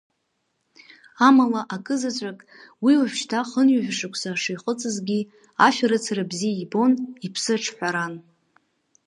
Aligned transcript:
Амала, 1.27 1.61
акызаҵәык, 1.75 2.39
уи 2.85 2.93
уажәшьҭа 2.99 3.47
хынҩажәа 3.49 3.93
шықәса 3.97 4.31
шихыҵхьазгьы, 4.41 5.19
ашәарыцара 5.65 6.23
бзиа 6.29 6.53
ибон, 6.63 6.91
иԥсы 7.25 7.53
аҿҳәаран. 7.55 8.13